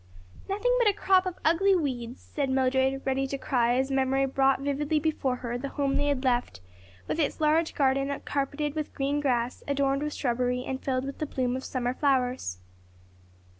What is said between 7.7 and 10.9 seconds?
garden carpeted with green grass, adorned with shrubbery and